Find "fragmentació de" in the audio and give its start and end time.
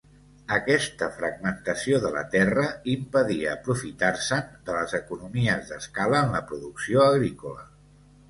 1.17-2.09